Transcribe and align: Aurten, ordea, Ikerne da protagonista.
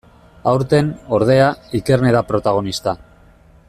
Aurten, 0.51 0.89
ordea, 1.17 1.51
Ikerne 1.81 2.11
da 2.17 2.23
protagonista. 2.31 2.99